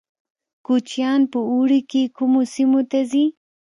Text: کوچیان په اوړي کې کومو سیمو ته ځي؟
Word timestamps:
کوچیان 0.65 1.21
په 1.31 1.39
اوړي 1.51 1.79
کې 1.91 2.01
کومو 2.17 2.41
سیمو 2.53 2.81
ته 2.91 2.99
ځي؟ 3.11 3.25